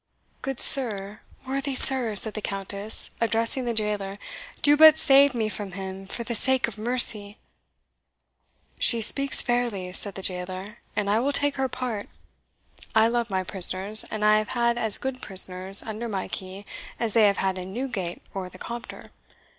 [0.41, 4.17] "Good sir, worthy sir!" said the Countess, addressing the jailer,
[4.63, 7.37] "do but save me from him, for the sake of mercy!"
[8.79, 12.09] "She speaks fairly," said the jailer, "and I will take her part.
[12.95, 16.65] I love my prisoners; and I have had as good prisoners under my key
[16.99, 19.11] as they have had in Newgate or the Compter.